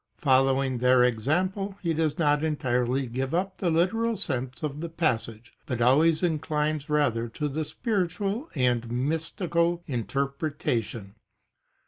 [0.17, 5.53] Following their example, he does not entirely give up the literal sense of the passage,
[5.67, 11.13] but always inclines rather to the spiritual and mystical interpretation.